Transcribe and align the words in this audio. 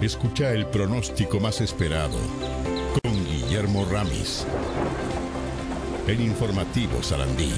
Escucha 0.00 0.52
el 0.52 0.66
pronóstico 0.66 1.40
más 1.40 1.60
esperado 1.60 2.18
con 3.02 3.12
Guillermo 3.24 3.86
Ramis. 3.90 4.46
En 6.06 6.20
Informativo 6.20 7.02
Sarandí. 7.02 7.52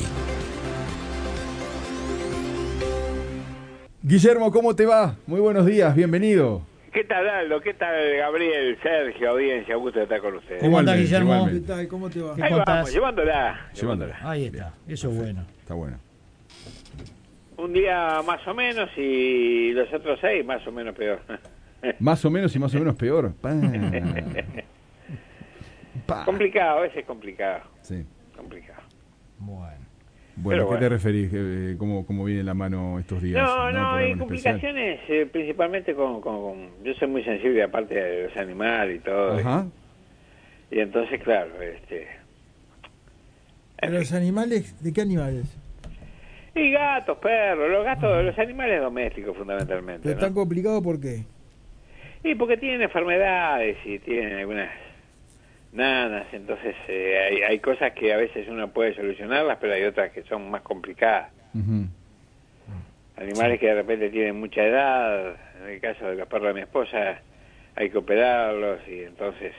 Guillermo, 4.03 4.51
¿cómo 4.53 4.74
te 4.74 4.87
va? 4.87 5.16
Muy 5.27 5.40
buenos 5.40 5.66
días, 5.66 5.95
bienvenido. 5.95 6.62
¿Qué 6.93 7.04
tal, 7.04 7.29
Aldo? 7.29 7.61
¿Qué 7.61 7.75
tal, 7.75 7.95
Gabriel, 8.16 8.79
Sergio, 8.82 9.30
audiencia? 9.30 9.77
Gusto 9.77 9.98
de 9.98 10.05
estar 10.05 10.20
con 10.20 10.36
ustedes. 10.36 10.61
¿Cómo 10.61 10.70
Igualmente, 10.70 11.00
Guillermo? 11.02 11.34
igualmente. 11.34 11.61
¿Qué 11.61 11.66
tal? 11.75 11.89
¿Cómo 11.89 12.11
te 12.11 12.20
va? 12.23 12.34
¿Qué 12.36 12.43
Ahí 12.45 12.50
contás? 12.52 12.75
vamos, 12.77 12.93
llevándola. 12.93 13.70
Llevándola. 13.75 14.18
Ahí 14.23 14.46
está, 14.46 14.73
eso 14.89 15.11
es 15.11 15.16
bueno. 15.16 15.45
Está 15.61 15.75
bueno. 15.75 15.98
Un 17.59 17.73
día 17.73 18.23
más 18.25 18.46
o 18.46 18.55
menos 18.55 18.89
y 18.96 19.73
los 19.73 19.93
otros 19.93 20.18
seis 20.23 20.45
más 20.46 20.66
o 20.66 20.73
menos 20.73 20.95
peor. 20.95 21.20
Más 22.01 22.25
o 22.25 22.31
menos 22.31 22.55
y 22.55 22.59
más 22.59 22.75
o 22.75 22.79
menos 22.79 22.97
peor. 22.97 23.32
Pa. 23.41 23.55
Pa. 26.07 26.25
complicado, 26.25 26.79
a 26.79 26.82
veces 26.82 27.05
complicado. 27.05 27.63
Sí. 27.82 28.05
Complicado. 28.36 28.82
Bueno. 29.39 29.89
Bueno, 30.41 30.67
Pero 30.67 30.71
¿qué 30.71 30.85
te 30.85 30.89
referís? 30.89 31.31
Eh, 31.35 31.75
¿Cómo, 31.79 32.06
¿Cómo 32.06 32.25
viene 32.25 32.45
la 32.45 32.55
mano 32.55 33.00
estos 33.00 33.20
días? 33.20 33.42
No, 33.42 33.72
no, 33.72 33.91
¿Por 33.91 33.98
hay 33.98 34.14
complicaciones 34.14 35.00
eh, 35.09 35.27
principalmente 35.31 35.95
con, 35.97 36.20
con, 36.20 36.41
con- 36.41 36.84
Yo 36.84 36.95
soy 36.95 37.09
muy 37.09 37.25
sensible 37.25 37.61
aparte 37.64 37.95
de 37.95 38.28
los 38.28 38.36
animales 38.36 38.97
y 38.97 39.00
todo. 39.00 39.36
Ajá. 39.36 39.67
Y 40.70 40.78
entonces, 40.78 41.20
claro, 41.25 41.61
este... 41.61 42.06
¿Pero 43.81 43.98
los 43.98 44.12
animales? 44.12 44.81
¿De 44.83 44.92
qué 44.92 45.00
animales? 45.00 45.56
Y 46.55 46.70
gatos, 46.70 47.19
perros, 47.19 47.70
los 47.70 47.84
gatos, 47.84 48.25
los 48.25 48.39
animales 48.39 48.81
domésticos 48.81 49.36
fundamentalmente. 49.36 50.03
¿Pero 50.05 50.14
¿no? 50.17 50.20
tan 50.20 50.34
complicado 50.34 50.81
por 50.83 51.00
qué? 51.00 51.25
Y 52.25 52.34
porque 52.34 52.56
tienen 52.56 52.83
enfermedades 52.83 53.77
y 53.84 53.98
tienen 54.00 54.39
algunas 54.39 54.70
nanas, 55.72 56.27
entonces 56.33 56.74
eh, 56.88 57.19
hay, 57.19 57.42
hay 57.42 57.58
cosas 57.61 57.92
que 57.92 58.12
a 58.12 58.16
veces 58.16 58.48
uno 58.48 58.69
puede 58.69 58.94
solucionarlas, 58.94 59.58
pero 59.61 59.74
hay 59.74 59.84
otras 59.84 60.11
que 60.12 60.22
son 60.24 60.50
más 60.50 60.62
complicadas. 60.62 61.30
Animales 63.16 63.58
que 63.58 63.66
de 63.66 63.74
repente 63.74 64.11
tienen 64.11 64.39
mucha 64.39 64.64
edad, 64.64 65.36
en 65.62 65.70
el 65.70 65.80
caso 65.80 66.06
de 66.06 66.14
los 66.16 66.28
perros 66.28 66.48
de 66.48 66.55
mi 66.55 66.61
esposa 66.61 67.20
hay 67.74 67.91
que 67.91 67.98
operarlos 67.98 68.80
y 68.89 69.02
entonces... 69.02 69.52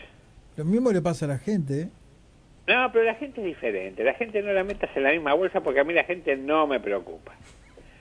Lo 0.57 0.65
mismo 0.65 0.91
le 0.91 1.01
pasa 1.01 1.25
a 1.25 1.29
la 1.29 1.37
gente, 1.37 1.81
¿eh? 1.81 1.87
No, 2.67 2.91
pero 2.91 3.05
la 3.05 3.15
gente 3.15 3.41
es 3.41 3.47
diferente, 3.47 4.03
la 4.03 4.13
gente 4.13 4.41
no 4.41 4.53
la 4.53 4.63
metas 4.63 4.89
en 4.95 5.03
la 5.03 5.11
misma 5.11 5.33
bolsa 5.33 5.61
porque 5.61 5.79
a 5.79 5.83
mí 5.83 5.93
la 5.93 6.03
gente 6.03 6.35
no 6.35 6.67
me 6.67 6.79
preocupa. 6.79 7.33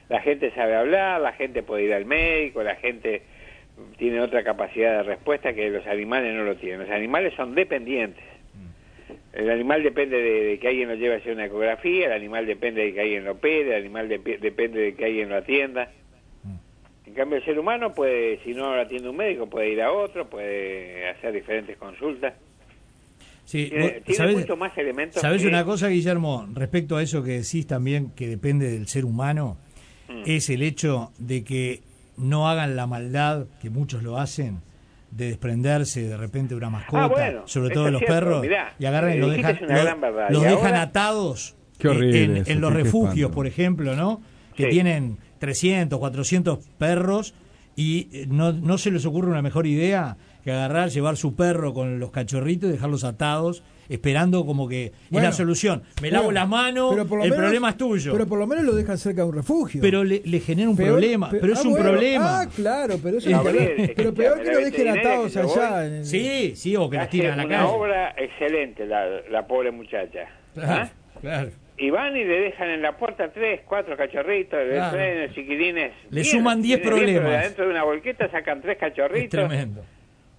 La 0.09 0.21
gente 0.21 0.53
sabe 0.55 0.75
hablar, 0.75 1.21
la 1.21 1.33
gente 1.33 1.63
puede 1.63 1.85
ir 1.85 1.95
al 1.95 2.05
médico, 2.05 2.63
la 2.63 2.77
gente 2.77 3.23
tiene 3.99 4.21
otra 4.21 4.43
capacidad 4.45 4.99
de 4.99 5.03
respuesta 5.05 5.53
que 5.55 5.71
los 5.71 5.87
animales 5.87 6.35
no 6.35 6.45
lo 6.45 6.57
tienen. 6.57 6.81
Los 6.81 6.91
animales 6.91 7.35
son 7.37 7.55
dependientes. 7.55 8.25
El 9.33 9.51
animal 9.51 9.83
depende 9.83 10.17
de, 10.17 10.45
de 10.45 10.59
que 10.59 10.69
alguien 10.69 10.89
lo 10.89 10.95
lleve 10.95 11.15
a 11.15 11.19
hacer 11.19 11.33
una 11.33 11.47
ecografía, 11.47 12.07
el 12.07 12.13
animal 12.13 12.47
depende 12.47 12.83
de 12.85 12.93
que 12.95 13.01
alguien 13.01 13.25
lo 13.25 13.33
opere, 13.33 13.69
el 13.77 13.83
animal 13.83 14.09
depe- 14.09 14.39
depende 14.41 14.81
de 14.81 14.95
que 14.95 15.05
alguien 15.05 15.29
lo 15.29 15.37
atienda. 15.37 15.91
En 17.07 17.15
cambio, 17.15 17.39
el 17.39 17.45
ser 17.45 17.59
humano 17.59 17.95
puede, 17.95 18.39
si 18.45 18.53
no 18.53 18.75
lo 18.75 18.81
atiende 18.83 19.09
un 19.09 19.17
médico, 19.17 19.49
puede 19.49 19.71
ir 19.71 19.81
a 19.81 19.91
otro, 19.93 20.29
puede 20.29 21.09
hacer 21.09 21.33
diferentes 21.33 21.77
consultas. 21.79 22.35
Sí, 23.45 23.69
Tiene, 23.71 24.03
sabés- 24.09 24.41
muchos 24.41 24.59
más 24.59 24.77
elementos. 24.77 25.23
¿Sabés 25.23 25.41
que- 25.43 25.49
una 25.49 25.65
cosa, 25.65 25.89
Guillermo? 25.89 26.47
Respecto 26.53 26.97
a 26.97 27.03
eso 27.03 27.23
que 27.25 27.33
decís 27.41 27.67
también, 27.67 28.11
que 28.15 28.27
depende 28.29 28.71
del 28.71 28.89
ser 28.89 29.05
humano, 29.07 29.57
Mm. 30.09 30.23
es 30.27 30.51
el 30.51 30.63
hecho 30.63 31.13
de 31.19 31.45
que 31.45 31.81
no 32.19 32.49
hagan 32.49 32.77
la 32.77 32.87
maldad, 32.87 33.47
que 33.61 33.71
muchos 33.71 34.03
lo 34.03 34.19
hacen, 34.19 34.61
de 35.11 35.29
desprenderse 35.29 36.03
de 36.07 36.17
repente 36.17 36.51
de 36.51 36.57
una 36.59 36.69
mascota, 36.71 37.05
Ah, 37.05 37.07
bueno, 37.09 37.43
sobre 37.47 37.71
todo 37.71 37.85
de 37.87 37.91
los 37.93 38.01
cierto, 38.01 38.15
perros, 38.15 38.43
mirá, 38.43 38.75
y 38.79 38.85
agarran 38.85 39.15
y 39.15 39.19
los 39.19 39.31
dejan, 39.31 39.59
los 40.31 40.43
Y 40.43 40.47
atados 40.75 41.57
Qué 41.79 41.89
horrible 41.89 42.25
en, 42.25 42.37
eso, 42.39 42.51
en 42.51 42.61
los 42.61 42.73
refugios, 42.73 43.15
espanto. 43.17 43.35
por 43.35 43.47
ejemplo, 43.47 43.97
¿no? 43.97 44.21
Que 44.55 44.65
Sí. 44.65 44.71
tienen 44.71 45.19
300, 45.39 45.99
400 45.99 46.59
perros 46.79 47.35
y 47.77 48.09
eh, 48.13 48.27
no, 48.29 48.53
no 48.53 48.77
se 48.77 48.91
les 48.91 49.07
ocurre 49.07 49.31
una 49.31 49.43
mejor 49.43 49.67
idea 49.67 50.17
que 50.43 50.51
agarrar, 50.53 50.91
llevar 50.91 51.17
su 51.17 51.35
perro 51.37 51.73
con 51.73 52.01
los 52.01 52.11
cachorritos 52.11 52.69
y 52.69 52.73
dejarlos 52.73 53.05
atados, 53.05 53.63
esperando 53.89 54.45
como 54.45 54.69
que 54.69 54.87
es 54.87 54.93
Bueno, 55.11 55.29
la 55.29 55.33
solución. 55.33 55.83
Me 56.03 56.11
lavo 56.11 56.27
Bueno, 56.27 56.41
las 56.41 56.49
manos, 56.49 56.91
pero 56.95 57.03
el 57.23 57.31
menos- 57.31 57.37
problema 57.37 57.71
es 57.71 57.77
tuyo. 57.77 58.13
Pero 58.13 58.27
por 58.27 58.39
lo 58.39 58.47
menos 58.47 58.65
lo 58.65 58.75
dejan 58.75 58.99
cerca 58.99 59.23
de 59.23 59.29
un 59.29 59.35
refugio. 59.35 59.81
Pero 59.81 60.05
le, 60.05 60.23
le 60.25 60.41
genera 60.41 60.69
un 60.69 60.77
Peor- 60.77 60.89
problema, 60.91 61.31
pe- 61.31 61.39
pero 61.41 61.53
es 61.53 61.59
ah, 61.59 61.63
un 61.63 61.71
bueno, 61.71 61.89
problema. 61.91 62.41
Ah, 62.41 62.47
claro, 62.55 62.95
pero 63.03 63.19
eso 63.19 63.29
Eh, 63.29 63.33
es 63.33 63.39
Gabriel, 63.39 63.67
Pero 63.77 63.85
escúchame, 64.11 64.13
peor 64.13 64.43
que 64.43 64.53
lo 64.53 64.61
dejen 64.65 64.89
atados 64.99 65.37
allá. 65.37 65.87
en 65.87 65.93
el- 65.95 66.05
Sí, 66.05 66.53
sí, 66.57 66.77
o 66.77 66.89
que 66.91 66.97
los 66.97 67.03
Hace 67.07 67.11
tiran 67.13 67.33
a 67.33 67.37
la 67.37 67.45
una 67.47 67.57
calle. 67.59 67.69
obra 67.73 68.15
excelente 68.17 68.87
la, 68.87 69.07
la 69.31 69.47
pobre 69.47 69.71
muchacha. 69.71 70.29
Claro, 70.55 70.83
¿Ah? 70.85 70.91
claro. 71.21 71.51
Y 71.81 71.91
van 71.91 72.17
y 72.17 72.25
le 72.25 72.41
dejan 72.41 72.71
en 72.71 72.83
la 72.83 72.97
puerta 72.97 73.31
tres, 73.33 73.61
cuatro 73.65 73.97
cachorritos, 73.97 74.59
le 74.67 74.75
Claro. 74.75 75.33
chiquilines. 75.33 75.93
Le 76.11 76.25
suman 76.25 76.61
diez 76.61 76.81
pero 76.83 76.97
problemas. 76.97 77.31
de 77.31 77.37
adentro 77.37 77.65
de 77.67 77.71
una 77.71 77.85
volqueta 77.85 78.29
sacan 78.33 78.61
tres 78.61 78.75
Es 78.75 78.81
cachorritos. 78.81 79.31
tremendo. 79.31 79.85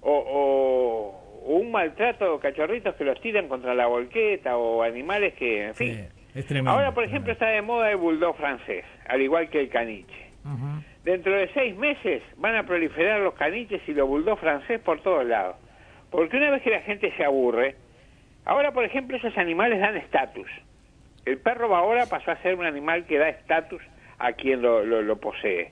O, 0.01 1.21
o- 1.49 1.55
un 1.57 1.71
maltrato 1.71 2.33
de 2.33 2.39
cachorritos 2.39 2.95
que 2.95 3.03
los 3.03 3.19
tiran 3.21 3.47
contra 3.47 3.73
la 3.73 3.87
volqueta 3.87 4.57
o 4.57 4.83
animales 4.83 5.33
que, 5.33 5.65
en 5.67 5.75
fin. 5.75 5.93
Sí, 5.93 6.39
es 6.39 6.45
tremendo. 6.45 6.71
Ahora, 6.71 6.93
por 6.93 7.03
ejemplo, 7.03 7.31
está 7.33 7.47
de 7.47 7.61
moda 7.61 7.89
el 7.91 7.97
bulldog 7.97 8.35
francés, 8.37 8.85
al 9.07 9.21
igual 9.21 9.49
que 9.49 9.59
el 9.61 9.69
caniche. 9.69 10.29
Dentro 11.03 11.33
de 11.33 11.49
seis 11.53 11.75
meses 11.75 12.21
van 12.37 12.55
a 12.55 12.63
proliferar 12.63 13.19
los 13.21 13.33
caniches 13.33 13.81
y 13.87 13.93
los 13.93 14.07
bulldog 14.07 14.39
francés 14.39 14.79
por 14.81 15.01
todos 15.01 15.25
lados. 15.25 15.55
Porque 16.11 16.37
una 16.37 16.49
vez 16.51 16.61
que 16.61 16.71
la 16.71 16.81
gente 16.81 17.11
se 17.17 17.23
aburre, 17.23 17.75
ahora 18.45 18.71
por 18.71 18.83
ejemplo 18.83 19.17
esos 19.17 19.37
animales 19.37 19.79
dan 19.79 19.95
estatus. 19.97 20.47
El 21.25 21.37
perro 21.39 21.73
ahora 21.75 22.05
pasó 22.07 22.31
a 22.31 22.41
ser 22.41 22.55
un 22.55 22.65
animal 22.65 23.05
que 23.05 23.17
da 23.17 23.29
estatus 23.29 23.81
a 24.17 24.33
quien 24.33 24.61
lo, 24.61 24.83
lo- 24.83 25.01
lo 25.01 25.17
posee. 25.17 25.71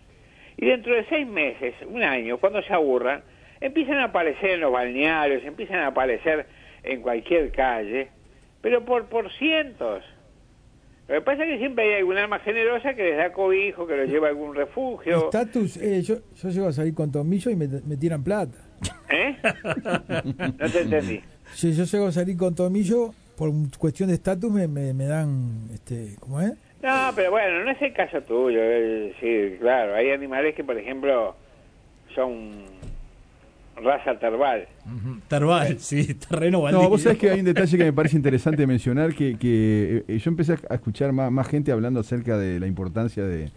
Y 0.58 0.66
dentro 0.68 0.94
de 0.96 1.06
seis 1.06 1.26
meses, 1.28 1.74
un 1.88 2.04
año, 2.04 2.38
cuando 2.38 2.62
se 2.62 2.74
aburran, 2.74 3.22
empiezan 3.62 3.98
a 4.00 4.06
aparecer 4.06 4.52
en 4.52 4.62
los 4.62 4.72
balnearios, 4.72 5.44
empiezan 5.44 5.80
a 5.80 5.88
aparecer 5.88 6.46
en 6.84 7.02
cualquier 7.02 7.52
calle, 7.52 8.10
pero 8.62 8.84
por, 8.86 9.06
por 9.06 9.32
cientos. 9.34 10.04
Lo 11.08 11.16
que 11.16 11.22
pasa 11.22 11.46
es 11.46 11.52
que 11.52 11.58
siempre 11.60 11.86
hay 11.86 12.00
algún 12.00 12.18
alma 12.18 12.40
generosa 12.40 12.94
que 12.94 13.04
les 13.04 13.18
da 13.18 13.32
cobijo, 13.32 13.88
que 13.88 13.96
los 13.96 14.10
lleva 14.10 14.28
a 14.28 14.30
algún 14.32 14.54
refugio. 14.54 15.26
Estatus, 15.26 15.78
eh, 15.78 16.02
yo, 16.02 16.18
yo 16.36 16.50
llego 16.50 16.68
a 16.68 16.74
salir 16.74 16.94
con 16.94 17.12
tomillo 17.12 17.50
y 17.50 17.56
me, 17.56 17.68
me 17.68 17.96
tiran 17.96 18.24
plata. 18.24 18.58
¿Eh? 19.10 19.38
No 20.60 20.70
te 20.70 20.82
entendí. 20.82 21.22
Si 21.54 21.74
yo 21.74 21.86
llego 21.86 22.08
a 22.08 22.12
salir 22.12 22.36
con 22.36 22.54
tomillo, 22.54 23.14
por 23.38 23.52
cuestión 23.80 24.10
de 24.10 24.16
estatus 24.16 24.52
me, 24.52 24.68
me, 24.68 24.94
me 24.94 25.06
dan, 25.06 25.70
este, 25.74 26.16
¿cómo 26.20 26.42
es? 26.42 26.52
No, 26.84 27.12
pero 27.16 27.32
bueno, 27.32 27.64
no 27.64 27.72
es 27.72 27.82
el 27.82 27.94
caso 27.94 28.22
tuyo. 28.22 28.62
Es 28.62 29.14
decir, 29.14 29.60
claro, 29.60 29.96
hay 29.96 30.12
animales 30.12 30.56
que, 30.56 30.64
por 30.66 30.78
ejemplo, 30.78 31.36
son 32.14 32.66
raza 33.84 34.18
terbal. 34.20 34.68
Ujú. 34.86 35.20
Terval, 35.28 35.80
sí, 35.80 36.14
terreno 36.16 36.62
baldío. 36.62 36.82
No, 36.84 36.90
vos 36.90 37.02
sabés 37.02 37.18
que 37.18 37.30
hay 37.30 37.40
un 37.40 37.46
detalle 37.46 37.78
que 37.78 37.84
me 37.86 37.94
parece 37.94 38.16
interesante 38.18 38.66
mencionar, 38.68 39.14
que, 39.14 39.38
que 39.38 40.04
eh, 40.08 40.18
yo 40.18 40.30
empecé 40.32 40.56
a 40.70 40.74
escuchar 40.76 41.12
más, 41.14 41.32
más 41.32 41.48
gente 41.48 41.72
hablando 41.72 42.00
acerca 42.00 42.38
de 42.38 42.60
la 42.60 42.68
importancia 42.68 43.24
de, 43.24 43.50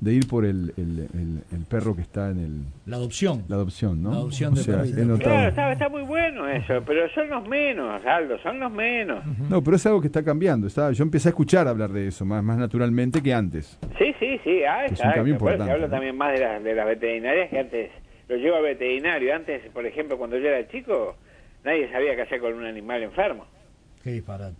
de 0.00 0.12
ir 0.12 0.28
por 0.28 0.44
el, 0.44 0.74
el- 0.76 1.08
el- 1.14 1.42
el 1.56 1.64
perro 1.66 1.96
que 1.96 2.02
está 2.02 2.28
en 2.30 2.38
el, 2.40 2.62
La 2.84 2.96
adopción. 2.96 3.44
la 3.48 3.56
adopción, 3.56 4.02
¿no? 4.02 4.10
La 4.10 4.16
adopción 4.16 4.52
O 4.52 4.56
de 4.56 4.62
sea, 4.62 4.82
Claro, 5.18 5.48
está, 5.48 5.72
está 5.72 5.88
muy 5.88 6.02
bueno 6.02 6.46
eso, 6.48 6.82
pero 6.86 7.08
son 7.14 7.30
los 7.30 7.48
menos, 7.48 8.04
Aldo, 8.04 8.36
son 8.42 8.60
los 8.60 8.70
menos. 8.70 9.24
No, 9.48 9.62
pero 9.62 9.76
es 9.76 9.86
algo 9.86 10.00
que 10.02 10.08
está 10.08 10.22
cambiando. 10.22 10.66
Está, 10.66 10.92
yo 10.92 11.04
empecé 11.04 11.28
a 11.28 11.30
escuchar 11.30 11.68
hablar 11.68 11.90
de 11.90 12.08
eso 12.08 12.24
más, 12.26 12.42
más 12.44 12.58
naturalmente 12.58 13.22
que 13.22 13.32
antes. 13.32 13.78
Sí, 13.98 14.14
sí, 14.20 14.38
sí, 14.44 14.62
ah, 14.68 14.84
Es 14.84 15.00
un 15.00 15.10
cambio 15.12 15.32
importante, 15.34 15.72
hablo 15.72 15.86
¿no? 15.86 15.90
también 15.92 16.16
más 16.18 16.32
de 16.34 16.40
las, 16.40 16.62
de 16.62 16.74
las 16.74 16.86
veterinarias 16.86 17.48
que 17.48 17.58
antes 17.60 17.90
lo 18.28 18.36
llevo 18.36 18.56
al 18.56 18.62
veterinario. 18.62 19.34
Antes, 19.34 19.62
por 19.72 19.84
ejemplo, 19.86 20.16
cuando 20.18 20.38
yo 20.38 20.48
era 20.48 20.66
chico, 20.68 21.16
nadie 21.64 21.90
sabía 21.90 22.14
qué 22.16 22.22
hacer 22.22 22.40
con 22.40 22.54
un 22.54 22.64
animal 22.64 23.02
enfermo. 23.02 23.46
Qué 24.02 24.10
disparate. 24.12 24.56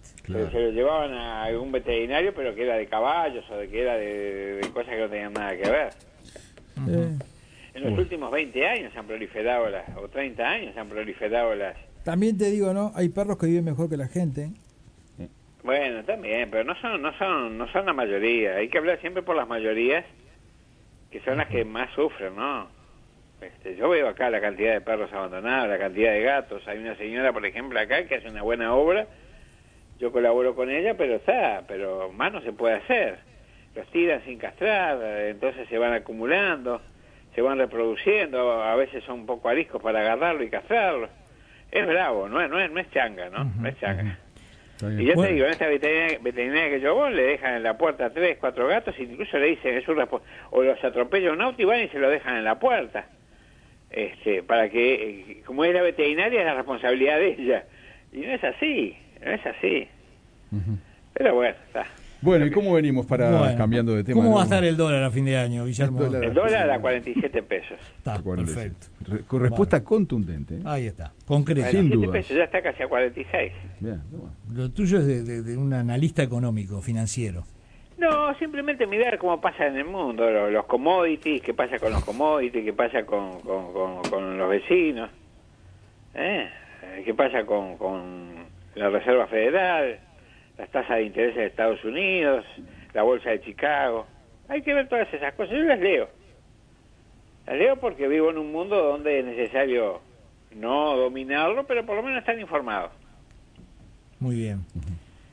Se- 0.46 0.50
Se 0.50 0.58
lo 0.60 0.70
llevaban 0.70 1.12
a 1.12 1.44
algún 1.44 1.70
veterinario, 1.72 2.32
pero 2.34 2.54
que 2.54 2.62
era 2.64 2.76
de 2.76 2.86
caballos 2.86 3.44
o 3.50 3.56
de 3.56 3.68
que 3.68 3.82
era 3.82 3.94
de, 3.96 4.54
de 4.56 4.68
cosas 4.70 4.94
que 4.94 5.00
no 5.00 5.08
tenían 5.08 5.32
nada 5.34 5.56
que 5.56 5.68
ver. 5.70 5.90
En 7.74 7.82
los 7.82 7.98
últimos 7.98 8.30
20 8.30 8.66
años 8.68 8.92
se 8.92 8.98
han 8.98 9.06
proliferado 9.06 9.68
las, 9.68 9.84
o 9.96 10.08
30 10.08 10.42
años 10.48 10.74
se 10.74 10.80
han 10.80 10.88
proliferado 10.88 11.54
las... 11.54 11.76
también 12.04 12.38
te 12.38 12.50
digo, 12.50 12.72
¿no? 12.72 12.92
Hay 12.94 13.08
perros 13.08 13.36
que 13.38 13.46
viven 13.46 13.64
mejor 13.64 13.90
que 13.90 13.96
la 13.96 14.06
gente. 14.08 14.50
Bueno, 15.62 16.04
también, 16.04 16.50
pero 16.50 16.62
no 16.64 16.74
son, 16.80 17.00
no 17.02 17.16
son, 17.18 17.56
no 17.58 17.66
son 17.72 17.86
la 17.86 17.92
mayoría. 17.94 18.56
Hay 18.56 18.68
que 18.68 18.78
hablar 18.78 19.00
siempre 19.00 19.22
por 19.22 19.34
las 19.34 19.48
mayorías, 19.48 20.04
que 21.10 21.20
son 21.20 21.38
las 21.38 21.48
que 21.48 21.64
más 21.64 21.90
sufren, 21.94 22.36
¿no? 22.36 22.68
Este, 23.40 23.76
yo 23.76 23.88
veo 23.88 24.08
acá 24.08 24.30
la 24.30 24.40
cantidad 24.40 24.72
de 24.72 24.80
perros 24.80 25.12
abandonados, 25.12 25.68
la 25.68 25.78
cantidad 25.78 26.12
de 26.12 26.22
gatos. 26.22 26.66
Hay 26.66 26.78
una 26.78 26.96
señora, 26.96 27.32
por 27.32 27.44
ejemplo, 27.44 27.78
acá 27.78 28.04
que 28.06 28.14
hace 28.16 28.28
una 28.28 28.42
buena 28.42 28.74
obra. 28.74 29.06
Yo 29.98 30.10
colaboro 30.12 30.54
con 30.54 30.70
ella, 30.70 30.94
pero 30.96 31.16
está, 31.16 31.62
pero 31.68 32.10
más 32.12 32.32
no 32.32 32.40
se 32.40 32.52
puede 32.52 32.74
hacer. 32.76 33.18
Los 33.74 33.86
tiran 33.88 34.22
sin 34.24 34.38
castrar, 34.38 34.98
entonces 35.28 35.68
se 35.68 35.78
van 35.78 35.92
acumulando. 35.92 36.80
se 37.34 37.42
van 37.42 37.58
reproduciendo, 37.58 38.62
a 38.62 38.76
veces 38.76 39.02
son 39.02 39.20
un 39.20 39.26
poco 39.26 39.48
ariscos 39.48 39.82
para 39.82 39.98
agarrarlo 40.00 40.44
y 40.44 40.50
cazarlo. 40.50 41.08
Es 41.72 41.84
bravo, 41.84 42.28
no 42.28 42.40
es, 42.40 42.48
no 42.48 42.60
es, 42.60 42.70
no 42.70 42.78
es 42.78 42.88
changa, 42.92 43.28
¿no? 43.28 43.44
no 43.60 43.68
es 43.68 43.76
changa. 43.80 44.18
Y 44.82 45.04
yo 45.04 45.14
Bueno. 45.14 45.22
te 45.22 45.32
digo, 45.34 45.46
en 45.46 45.50
esta 45.50 45.66
veterinaria, 45.66 46.18
veterinaria 46.20 46.70
que 46.70 46.80
yo 46.80 46.94
voy, 46.94 47.12
le 47.12 47.22
dejan 47.24 47.54
en 47.54 47.64
la 47.64 47.76
puerta 47.76 48.10
tres, 48.10 48.36
cuatro 48.38 48.68
gatos, 48.68 48.94
incluso 49.00 49.36
le 49.38 49.46
dicen, 49.46 49.76
es 49.76 49.88
un 49.88 50.06
o 50.50 50.62
los 50.62 50.84
atropella 50.84 51.32
un 51.32 51.40
auto 51.42 51.60
y 51.60 51.64
van 51.64 51.80
y 51.80 51.88
se 51.88 51.98
lo 51.98 52.08
dejan 52.08 52.36
en 52.36 52.44
la 52.44 52.58
puerta. 52.60 53.06
Este, 53.96 54.42
para 54.42 54.68
que, 54.70 54.94
eh, 55.38 55.42
como 55.46 55.64
es 55.64 55.72
la 55.72 55.82
veterinaria, 55.82 56.40
es 56.40 56.46
la 56.46 56.54
responsabilidad 56.54 57.18
de 57.18 57.28
ella. 57.40 57.64
Y 58.12 58.18
no 58.22 58.32
es 58.32 58.42
así, 58.42 58.96
no 59.24 59.30
es 59.30 59.40
así. 59.46 59.86
Pero 61.12 61.34
bueno, 61.34 61.54
está. 61.68 61.86
Bueno, 62.20 62.46
¿y 62.46 62.50
cómo 62.50 62.72
venimos 62.72 63.04
para 63.04 63.30
Bueno, 63.38 63.56
cambiando 63.58 63.94
de 63.94 64.02
tema? 64.02 64.16
¿Cómo 64.16 64.30
¿no? 64.30 64.36
va 64.36 64.40
a 64.42 64.44
estar 64.44 64.64
el 64.64 64.76
dólar 64.78 65.02
a 65.02 65.10
fin 65.10 65.26
de 65.26 65.36
año, 65.36 65.66
Guillermo? 65.66 65.98
El 66.00 66.04
dólar. 66.06 66.24
El 66.24 66.34
dólar 66.34 66.70
a 66.70 66.80
47 66.80 67.42
pesos. 67.42 67.78
Está, 67.98 68.22
perfecto. 68.22 68.86
Re- 69.06 69.20
Con 69.24 69.42
respuesta 69.42 69.84
contundente. 69.84 70.54
¿eh? 70.56 70.62
Ahí 70.64 70.86
está, 70.86 71.12
concreto. 71.26 71.68
Sin 71.70 71.88
47 71.90 71.96
dudas. 71.96 72.12
pesos, 72.12 72.36
ya 72.36 72.44
está 72.44 72.62
casi 72.62 72.82
a 72.82 72.88
46. 72.88 73.52
Bien, 73.80 74.00
toma. 74.10 74.34
Lo 74.54 74.70
tuyo 74.70 74.98
es 74.98 75.06
de, 75.06 75.22
de- 75.22 75.42
de 75.42 75.56
un 75.58 75.72
analista 75.74 76.22
económico, 76.22 76.80
financiero. 76.80 77.44
No, 77.96 78.34
simplemente 78.38 78.86
mirar 78.86 79.18
cómo 79.18 79.40
pasa 79.40 79.66
en 79.66 79.76
el 79.76 79.84
mundo, 79.84 80.28
lo- 80.28 80.50
los, 80.50 80.66
commodities, 80.66 81.42
qué 81.42 81.54
pasa 81.54 81.78
con 81.78 81.92
los 81.92 82.02
commodities, 82.04 82.64
qué 82.64 82.72
pasa 82.72 83.06
con, 83.06 83.40
con, 83.40 84.36
los 84.38 84.48
vecinos. 84.50 85.10
Eh, 86.14 86.48
qué 87.04 87.14
pasa 87.14 87.44
con, 87.46 87.76
con 87.76 88.34
la 88.74 88.90
Reserva 88.90 89.26
Federal, 89.28 89.98
las 90.58 90.68
tasas 90.70 90.96
de 90.96 91.04
interés 91.04 91.36
de 91.36 91.46
Estados 91.46 91.84
Unidos, 91.84 92.44
la 92.92 93.02
Bolsa 93.02 93.30
de 93.30 93.40
Chicago. 93.42 94.06
Hay 94.48 94.62
que 94.62 94.74
ver 94.74 94.88
todas 94.88 95.12
esas 95.14 95.32
cosas. 95.34 95.52
Yo 95.56 95.62
las 95.62 95.78
leo. 95.80 96.08
Las 97.46 97.56
leo 97.56 97.76
porque 97.76 98.08
vivo 98.08 98.30
en 98.30 98.38
un 98.38 98.50
mundo 98.52 98.76
donde 98.82 99.20
es 99.20 99.24
necesario 99.24 100.00
no 100.54 100.96
dominarlo, 100.96 101.64
pero 101.66 101.86
por 101.86 101.96
lo 101.96 102.02
menos 102.02 102.18
estar 102.20 102.38
informado. 102.38 102.90
Muy 104.20 104.36
bien. 104.36 104.64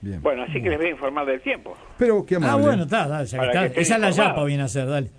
Bien. 0.01 0.21
Bueno, 0.21 0.43
así 0.43 0.61
que 0.61 0.69
les 0.69 0.77
voy 0.79 0.87
a 0.87 0.91
informar 0.91 1.25
del 1.25 1.41
tiempo. 1.41 1.75
Pero 1.97 2.25
qué 2.25 2.35
Ah, 2.35 2.37
amable. 2.39 2.65
bueno, 2.67 2.83
está, 2.83 3.07
dale, 3.07 3.25
ya 3.27 3.37
Para 3.37 3.65
está. 3.65 3.79
Esa 3.81 3.95
es 3.95 4.01
la 4.01 4.09
yapa, 4.09 4.43
viene 4.45 4.63
a 4.63 4.67
ser, 4.67 4.87
dale. 4.87 5.09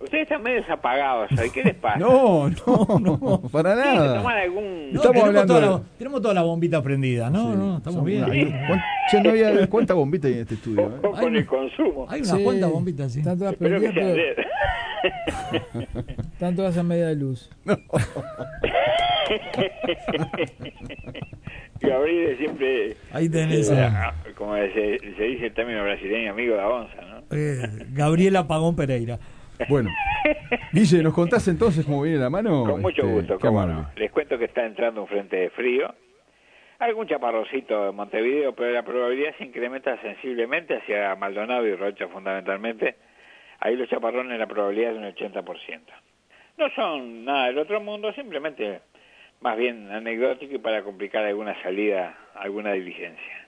Ustedes 0.00 0.22
están 0.24 0.42
medio 0.42 0.62
apagados 0.68 1.30
hoy. 1.38 1.50
¿Qué 1.50 1.62
les 1.62 1.74
pasa? 1.76 1.98
No, 2.00 2.48
no, 2.48 3.42
para 3.52 3.74
¿Tienen 3.74 3.92
que 3.92 3.98
nada. 4.00 4.16
tomar 4.18 4.38
algún... 4.38 4.64
No, 4.64 4.96
Estamos 4.96 5.02
tenemos, 5.02 5.28
hablando 5.28 5.54
toda 5.54 5.60
de- 5.60 5.66
la, 5.66 5.82
tenemos 5.98 6.22
toda 6.22 6.34
la 6.34 6.42
bombita 6.42 6.82
prendida, 6.82 7.30
¿no? 7.30 7.52
Sí. 7.52 7.56
no, 7.58 7.76
estamos 7.76 8.04
bien. 8.04 8.24
hay- 8.24 8.46
¿cuán- 8.66 8.82
che, 9.10 9.20
no 9.20 9.30
había 9.30 9.66
cuánta 9.68 9.94
bombita 9.94 10.26
hay 10.26 10.34
en 10.34 10.40
este 10.40 10.54
estudio. 10.54 10.88
¿eh? 10.88 11.00
con, 11.20 11.36
el 11.36 11.46
consumo. 11.46 12.06
Hay 12.08 12.20
unas 12.22 12.36
Sí, 12.36 12.42
cuantas 12.42 12.70
bombitas, 12.72 13.12
sí. 13.12 13.18
Están 13.20 13.38
todas 13.38 13.54
prendidas, 13.54 13.94
pero 13.94 14.16
están 16.32 16.56
todas 16.56 16.76
a 16.78 16.82
media 16.82 17.06
de 17.08 17.14
luz. 17.16 17.48
Gabriel 21.82 22.38
siempre... 22.38 22.96
Ahí 23.12 23.28
tenés. 23.28 23.70
eh, 23.70 23.80
a- 23.80 24.14
como 24.36 24.54
se, 24.56 24.98
se 25.16 25.22
dice 25.24 25.46
el 25.46 25.54
término 25.54 25.82
brasileño, 25.82 26.30
amigo 26.32 26.54
de 26.54 26.60
la 26.60 26.68
onza, 26.68 27.00
¿no? 27.02 27.22
eh, 27.30 27.62
Gabriela 27.92 28.46
Pagón 28.48 28.74
Pereira. 28.76 29.18
Bueno, 29.68 29.90
Guille, 30.72 31.02
¿nos 31.02 31.14
contás 31.14 31.46
entonces 31.46 31.84
cómo 31.84 32.02
viene 32.02 32.18
la 32.18 32.30
mano? 32.30 32.64
Con 32.64 32.80
mucho 32.82 33.02
Este, 33.02 33.12
gusto, 33.14 33.38
qué 33.38 33.46
cómo 33.46 33.64
no. 33.66 33.90
Les 33.96 34.10
cuento 34.10 34.36
que 34.38 34.46
está 34.46 34.64
entrando 34.66 35.02
un 35.02 35.08
frente 35.08 35.36
de 35.36 35.50
frío. 35.50 35.94
Algún 36.80 37.06
chaparrocito 37.06 37.90
en 37.90 37.94
Montevideo, 37.94 38.54
pero 38.56 38.72
la 38.72 38.82
probabilidad 38.82 39.34
se 39.38 39.44
incrementa 39.44 40.00
sensiblemente 40.02 40.76
hacia 40.78 41.14
Maldonado 41.14 41.64
y 41.66 41.76
Rocha 41.76 42.08
fundamentalmente. 42.08 42.96
Ahí 43.60 43.76
los 43.76 43.88
chaparrones 43.88 44.36
la 44.36 44.48
probabilidad 44.48 44.90
es 44.96 45.00
de 45.00 45.06
un 45.28 45.32
80%. 45.34 45.80
No 46.58 46.68
son 46.74 47.24
nada 47.24 47.46
del 47.46 47.58
otro 47.58 47.80
mundo, 47.80 48.12
simplemente 48.14 48.80
más 49.42 49.56
bien 49.56 49.90
anecdótico 49.90 50.54
y 50.54 50.58
para 50.58 50.82
complicar 50.82 51.24
alguna 51.24 51.60
salida, 51.62 52.16
alguna 52.34 52.72
diligencia. 52.72 53.46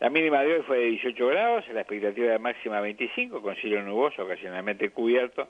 La 0.00 0.10
mínima 0.10 0.42
de 0.42 0.54
hoy 0.54 0.62
fue 0.62 0.78
de 0.78 0.84
18 0.86 1.26
grados, 1.28 1.64
la 1.72 1.80
expectativa 1.80 2.32
de 2.32 2.38
máxima 2.38 2.80
25, 2.80 3.40
con 3.40 3.56
cielo 3.56 3.82
nuboso, 3.82 4.24
ocasionalmente 4.24 4.90
cubierto. 4.90 5.48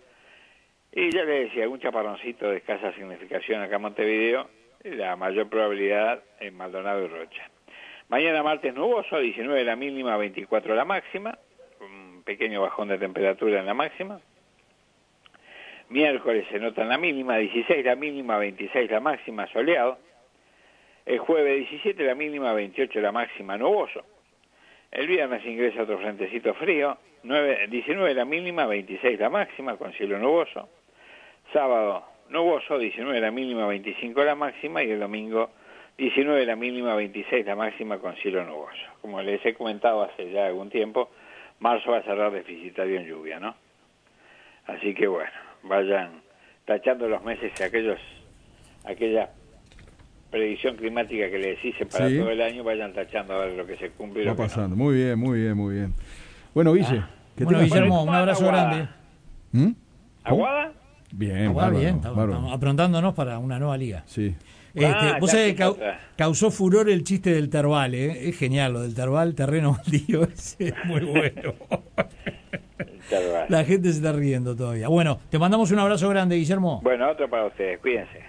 Y 0.93 1.11
ya 1.11 1.25
le 1.25 1.47
decía, 1.47 1.65
algún 1.65 1.81
chaparroncito 1.81 2.49
de 2.49 2.59
escasa 2.59 2.93
significación 2.93 3.63
acá 3.63 3.77
en 3.77 3.83
Montevideo, 3.83 4.49
la 4.85 5.17
mayor 5.17 5.49
probabilidad 5.49 6.23
en 6.39 6.57
Maldonado 6.57 7.05
y 7.05 7.09
Rocha. 7.09 7.51
Mañana 8.09 8.45
martes 8.45 8.73
nuboso, 8.75 9.19
19 9.19 9.65
la 9.65 9.75
mínima, 9.75 10.17
24 10.17 10.75
la 10.75 10.85
máxima, 10.85 11.37
un 11.81 12.23
pequeño 12.23 12.63
bajón 12.63 12.89
de 12.89 12.99
temperatura 12.99 13.59
en 13.59 13.67
la 13.67 13.75
máxima. 13.75 14.21
Miércoles 15.89 16.47
se 16.51 16.59
nota 16.59 16.83
en 16.83 16.89
la 16.89 16.99
mínima, 16.99 17.37
16 17.37 17.85
la 17.85 17.95
mínima, 17.95 18.39
26 18.39 18.91
la 18.91 19.01
máxima, 19.01 19.47
soleado. 19.49 19.99
El 21.05 21.19
jueves 21.19 21.69
17 21.71 22.03
la 22.05 22.15
mínima, 22.15 22.53
28 22.53 23.01
la 23.01 23.13
máxima, 23.13 23.59
nuboso. 23.59 24.03
El 24.91 25.07
viernes 25.07 25.45
ingresa 25.45 25.83
otro 25.83 25.99
frentecito 25.99 26.55
frío, 26.55 26.97
9, 27.25 27.67
19 27.69 28.15
la 28.15 28.25
mínima, 28.25 28.67
26 28.67 29.19
la 29.21 29.29
máxima, 29.29 29.77
con 29.77 29.93
cielo 29.93 30.19
nuboso. 30.19 30.69
Sábado 31.53 32.05
nuboso, 32.31 32.79
19 32.79 33.21
la 33.21 33.31
mínima, 33.31 33.67
25 33.67 34.25
la 34.25 34.35
máxima, 34.35 34.83
y 34.83 34.91
el 34.91 35.01
domingo 35.01 35.51
19 35.99 36.47
la 36.47 36.57
mínima, 36.57 36.95
26 36.95 37.45
la 37.45 37.57
máxima, 37.57 37.99
con 37.99 38.17
cielo 38.17 38.45
nuboso. 38.45 38.83
Como 39.01 39.21
les 39.21 39.45
he 39.45 39.55
comentado 39.55 40.03
hace 40.03 40.31
ya 40.31 40.47
algún 40.47 40.71
tiempo, 40.71 41.11
marzo 41.61 41.91
va 41.91 41.99
a 41.99 42.03
cerrar 42.03 42.33
deficitario 42.33 42.99
en 42.99 43.07
lluvia, 43.07 43.39
¿no? 43.39 43.55
Así 44.67 44.95
que 44.95 45.07
bueno, 45.07 45.31
vayan 45.69 46.23
tachando 46.67 47.09
los 47.09 47.23
meses 47.25 47.53
aquellos, 47.61 47.99
aquella 48.85 49.31
predicción 50.31 50.77
climática 50.77 51.31
que 51.31 51.39
les 51.39 51.65
hice 51.65 51.87
para 51.87 52.09
Sí. 52.09 52.19
todo 52.19 52.31
el 52.31 52.41
año, 52.41 52.65
vayan 52.65 52.93
tachando 52.93 53.35
a 53.35 53.45
ver 53.47 53.55
lo 53.57 53.67
que 53.67 53.77
se 53.77 53.91
cumple 53.91 54.21
Va 54.25 54.31
lo 54.31 54.31
no. 54.33 54.37
pasando. 54.37 54.77
Muy 54.77 54.97
bien, 54.97 55.19
muy 55.19 55.41
bien, 55.41 55.57
muy 55.57 55.75
bien. 55.75 55.95
Bueno, 56.55 56.73
Guille, 56.73 57.03
que 57.37 57.45
Bueno, 57.45 57.59
tengas- 57.61 57.73
Guillermo, 57.73 57.99
¿Cómo 58.01 58.11
un 58.11 58.15
abrazo 58.17 58.47
grande. 58.47 58.89
¿Mm? 59.53 59.71
¿Aguada? 60.25 60.73
Bien, 61.13 61.47
Ah, 61.49 61.53
bárbaro, 61.53 61.79
bien, 61.79 61.95
estamos, 61.97 62.17
bárbaro. 62.17 62.33
estamos 62.39 62.57
aprontándonos 62.57 63.15
para 63.15 63.39
una 63.39 63.59
nueva 63.59 63.77
liga. 63.77 64.03
Sí. 64.07 64.35
Este, 64.75 64.87
Ah, 64.87 65.19
vos 65.21 65.31
sabés 65.31 65.55
que 65.55 65.73
causó 66.17 66.51
furor 66.51 66.91
el 66.91 67.05
chiste 67.05 67.31
del 67.33 67.49
Terbal, 67.49 67.95
¿eh? 67.95 68.29
Es 68.29 68.37
genial 68.37 68.73
lo 68.73 68.81
del 68.83 68.93
Terbal, 68.97 69.37
terreno 69.37 69.77
baldío, 69.77 70.23
ese 70.35 70.69
es 70.69 70.85
muy 70.87 71.01
bueno. 71.03 71.55
La 73.49 73.65
gente 73.65 73.91
se 73.91 73.97
está 73.97 74.13
riendo 74.13 74.57
todavía. 74.57 74.89
Bueno, 74.89 75.19
te 75.31 75.39
mandamos 75.39 75.71
un 75.71 75.79
abrazo 75.79 76.09
grande, 76.09 76.37
Guillermo. 76.37 76.81
Bueno, 76.83 77.11
otro 77.11 77.29
para 77.29 77.47
ustedes, 77.47 77.79
cuídense. 77.81 78.25